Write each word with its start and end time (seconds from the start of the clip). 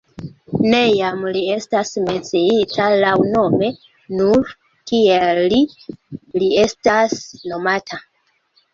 Neniam 0.69 1.27
li 1.35 1.43
estas 1.55 1.91
menciita 2.07 2.89
laŭnome, 3.05 3.71
nur 4.23 4.51
kiel 4.95 5.45
“Li” 5.55 5.63
li 6.43 6.53
estas 6.67 7.19
nomata. 7.55 8.05